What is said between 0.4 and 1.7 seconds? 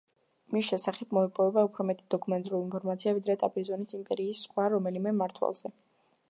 მის შესახებ მოიპოვება